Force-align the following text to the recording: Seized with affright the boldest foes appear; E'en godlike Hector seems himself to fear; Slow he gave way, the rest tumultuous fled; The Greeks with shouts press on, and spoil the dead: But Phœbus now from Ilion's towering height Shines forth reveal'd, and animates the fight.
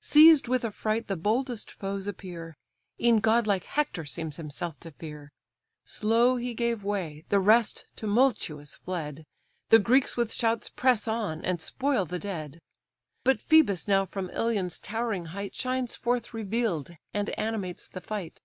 Seized 0.00 0.46
with 0.46 0.64
affright 0.64 1.08
the 1.08 1.16
boldest 1.16 1.68
foes 1.68 2.06
appear; 2.06 2.56
E'en 3.00 3.18
godlike 3.18 3.64
Hector 3.64 4.04
seems 4.04 4.36
himself 4.36 4.78
to 4.78 4.92
fear; 4.92 5.32
Slow 5.84 6.36
he 6.36 6.54
gave 6.54 6.84
way, 6.84 7.24
the 7.28 7.40
rest 7.40 7.88
tumultuous 7.96 8.76
fled; 8.76 9.26
The 9.70 9.80
Greeks 9.80 10.16
with 10.16 10.32
shouts 10.32 10.68
press 10.70 11.08
on, 11.08 11.44
and 11.44 11.60
spoil 11.60 12.04
the 12.04 12.20
dead: 12.20 12.60
But 13.24 13.40
Phœbus 13.40 13.88
now 13.88 14.04
from 14.04 14.30
Ilion's 14.30 14.78
towering 14.78 15.24
height 15.34 15.56
Shines 15.56 15.96
forth 15.96 16.32
reveal'd, 16.32 16.94
and 17.12 17.30
animates 17.30 17.88
the 17.88 18.00
fight. 18.00 18.40